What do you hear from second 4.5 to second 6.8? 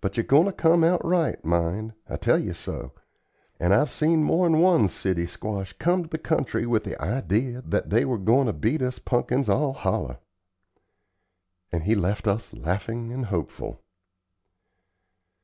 one city squash come to the country